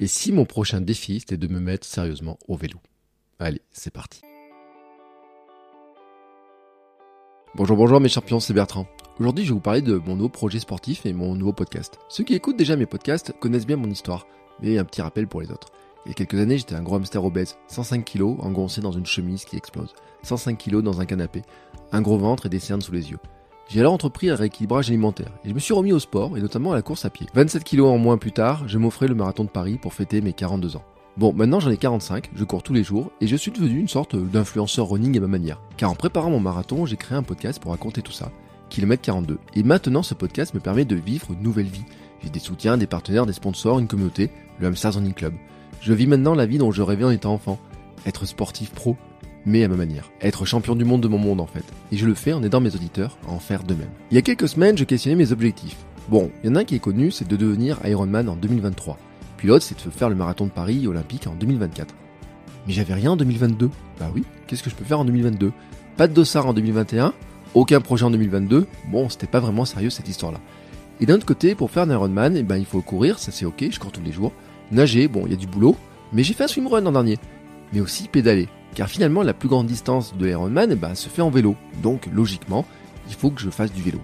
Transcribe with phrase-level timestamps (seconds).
[0.00, 2.78] Et si mon prochain défi, c'était de me mettre sérieusement au vélo
[3.38, 4.20] Allez, c'est parti.
[7.54, 8.86] Bonjour, bonjour mes champions, c'est Bertrand.
[9.20, 11.98] Aujourd'hui, je vais vous parler de mon nouveau projet sportif et mon nouveau podcast.
[12.08, 14.26] Ceux qui écoutent déjà mes podcasts connaissent bien mon histoire,
[14.62, 15.68] mais un petit rappel pour les autres.
[16.06, 19.06] Il y a quelques années, j'étais un gros hamster obèse, 105 kg, engoncé dans une
[19.06, 21.42] chemise qui explose, 105 kg dans un canapé,
[21.92, 23.18] un gros ventre et des cernes sous les yeux.
[23.68, 26.72] J'ai alors entrepris un rééquilibrage alimentaire et je me suis remis au sport et notamment
[26.72, 27.26] à la course à pied.
[27.34, 30.32] 27 kg en moins plus tard, je m'offrais le marathon de Paris pour fêter mes
[30.32, 30.84] 42 ans.
[31.16, 33.88] Bon, maintenant j'en ai 45, je cours tous les jours et je suis devenu une
[33.88, 35.60] sorte d'influenceur running à ma manière.
[35.76, 38.30] Car en préparant mon marathon, j'ai créé un podcast pour raconter tout ça.
[38.68, 39.38] Kilomètre 42.
[39.54, 41.84] Et maintenant ce podcast me permet de vivre une nouvelle vie.
[42.22, 45.34] J'ai des soutiens, des partenaires, des sponsors, une communauté, le Hamsters Running Club.
[45.80, 47.58] Je vis maintenant la vie dont je rêvais en étant enfant.
[48.06, 48.96] Être sportif pro,
[49.46, 50.10] mais à ma manière.
[50.20, 51.64] Être champion du monde de mon monde en fait.
[51.90, 53.90] Et je le fais en aidant mes auditeurs à en faire de même.
[54.10, 55.76] Il y a quelques semaines, je questionnais mes objectifs.
[56.08, 58.98] Bon, il y en a un qui est connu, c'est de devenir Ironman en 2023.
[59.36, 61.94] Puis l'autre, c'est de faire le marathon de Paris olympique en 2024.
[62.66, 63.70] Mais j'avais rien en 2022.
[63.98, 65.52] Bah oui, qu'est-ce que je peux faire en 2022
[65.96, 67.12] Pas de dossard en 2021,
[67.54, 68.66] aucun projet en 2022.
[68.88, 70.38] Bon, c'était pas vraiment sérieux cette histoire-là.
[71.00, 73.44] Et d'un autre côté, pour faire un Ironman, eh ben, il faut courir, ça c'est
[73.44, 74.32] ok, je cours tous les jours.
[74.70, 75.76] Nager, bon, il y a du boulot,
[76.12, 77.18] mais j'ai fait un swimrun l'an dernier.
[77.72, 78.48] Mais aussi pédaler.
[78.74, 81.56] Car finalement, la plus grande distance de Ironman eh ben, se fait en vélo.
[81.82, 82.66] Donc, logiquement,
[83.08, 84.00] il faut que je fasse du vélo.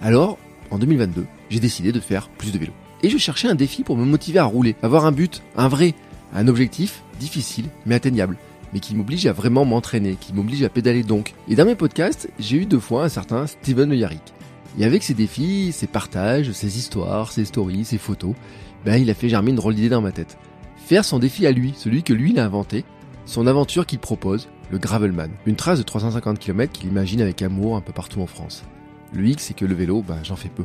[0.00, 0.38] Alors,
[0.70, 2.72] en 2022, j'ai décidé de faire plus de vélo.
[3.02, 5.94] Et je cherchais un défi pour me motiver à rouler, avoir un but, un vrai,
[6.34, 8.36] un objectif difficile mais atteignable,
[8.72, 11.34] mais qui m'oblige à vraiment m'entraîner, qui m'oblige à pédaler donc.
[11.48, 14.22] Et dans mes podcasts, j'ai eu deux fois un certain Steven Le Yarrick.
[14.78, 18.34] Et avec ses défis, ses partages, ses histoires, ses stories, ses photos,
[18.84, 20.38] ben il a fait germer une drôle d'idée dans ma tête.
[20.86, 22.84] Faire son défi à lui, celui que lui il a inventé,
[23.24, 25.30] son aventure qu'il propose, le Gravelman.
[25.46, 28.64] Une trace de 350 km qu'il imagine avec amour un peu partout en France.
[29.12, 30.64] Le X, c'est que le vélo, ben j'en fais peu.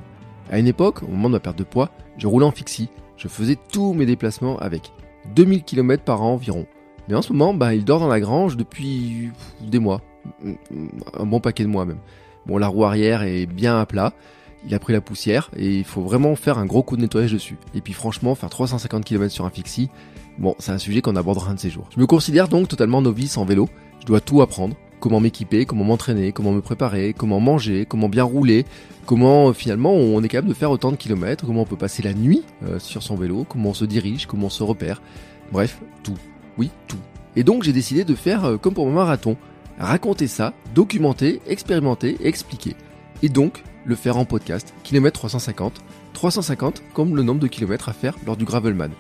[0.50, 2.90] À une époque, au moment de ma perte de poids, je roulais en fixie.
[3.18, 4.94] Je faisais tous mes déplacements avec.
[5.36, 6.66] 2000 km par an environ.
[7.08, 9.32] Mais en ce moment, bah, il dort dans la grange depuis
[9.62, 10.02] des mois.
[11.14, 12.00] Un bon paquet de mois même.
[12.46, 14.14] Bon, la roue arrière est bien à plat.
[14.66, 17.32] Il a pris la poussière et il faut vraiment faire un gros coup de nettoyage
[17.32, 17.58] dessus.
[17.74, 19.90] Et puis franchement, faire 350 km sur un fixie,
[20.38, 21.88] bon, c'est un sujet qu'on abordera un de ces jours.
[21.94, 23.70] Je me considère donc totalement novice en vélo.
[24.02, 28.24] Je dois tout apprendre comment m'équiper, comment m'entraîner, comment me préparer, comment manger, comment bien
[28.24, 28.66] rouler,
[29.06, 32.04] comment euh, finalement on est capable de faire autant de kilomètres, comment on peut passer
[32.04, 35.02] la nuit euh, sur son vélo, comment on se dirige, comment on se repère.
[35.52, 36.18] Bref, tout.
[36.58, 36.98] Oui, tout.
[37.36, 39.38] Et donc j'ai décidé de faire euh, comme pour mon marathon,
[39.80, 42.76] raconter ça, documenter, expérimenter, expliquer.
[43.24, 45.82] Et donc le faire en podcast, kilomètre 350,
[46.14, 48.92] 350 comme le nombre de kilomètres à faire lors du Gravelman.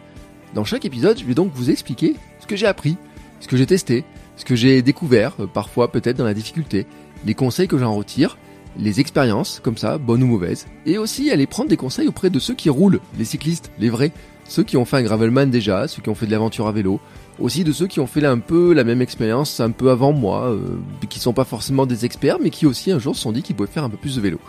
[0.53, 2.97] Dans chaque épisode, je vais donc vous expliquer ce que j'ai appris,
[3.39, 4.05] ce que j'ai testé,
[4.37, 6.85] ce que j'ai découvert, euh, parfois peut-être dans la difficulté,
[7.25, 8.37] les conseils que j'en retire,
[8.79, 12.39] les expériences, comme ça, bonnes ou mauvaises, et aussi aller prendre des conseils auprès de
[12.39, 14.11] ceux qui roulent, les cyclistes, les vrais,
[14.45, 16.99] ceux qui ont fait un gravelman déjà, ceux qui ont fait de l'aventure à vélo,
[17.39, 20.51] aussi de ceux qui ont fait un peu la même expérience un peu avant moi,
[20.51, 20.79] euh,
[21.09, 23.55] qui sont pas forcément des experts, mais qui aussi un jour se sont dit qu'ils
[23.55, 24.39] pouvaient faire un peu plus de vélo.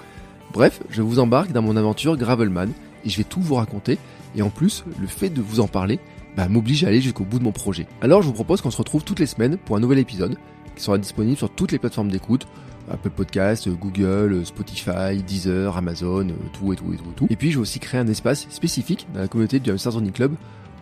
[0.53, 2.71] Bref, je vous embarque dans mon aventure gravelman,
[3.05, 3.99] et je vais tout vous raconter,
[4.37, 5.99] et en plus, le fait de vous en parler,
[6.37, 7.87] bah, m'oblige à aller jusqu'au bout de mon projet.
[8.01, 10.37] Alors je vous propose qu'on se retrouve toutes les semaines pour un nouvel épisode
[10.77, 12.47] qui sera disponible sur toutes les plateformes d'écoute.
[12.91, 17.27] Apple Podcast, Google, Spotify, Deezer, Amazon, tout et tout et tout et tout.
[17.29, 20.35] Et puis je vais aussi créer un espace spécifique dans la communauté du Running Club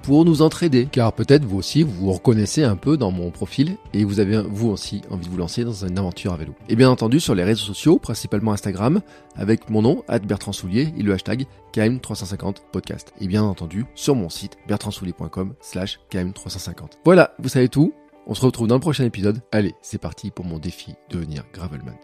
[0.06, 0.86] pour nous entraider.
[0.86, 4.40] Car peut-être vous aussi, vous vous reconnaissez un peu dans mon profil et vous avez
[4.40, 6.54] vous aussi envie de vous lancer dans une aventure à vélo.
[6.68, 9.00] Et bien entendu sur les réseaux sociaux, principalement Instagram,
[9.34, 13.12] avec mon nom, Bertrand Soulier et le hashtag KM350 podcast.
[13.20, 16.98] Et bien entendu sur mon site bertrandsoulier.com slash KM350.
[17.04, 17.92] Voilà, vous savez tout.
[18.28, 19.40] On se retrouve dans le prochain épisode.
[19.50, 21.96] Allez, c'est parti pour mon défi devenir Gravelman.